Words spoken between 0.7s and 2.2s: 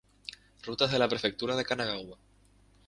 de la Prefectura de Kanagawa.